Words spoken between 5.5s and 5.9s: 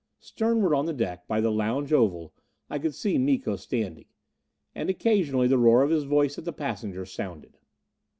roar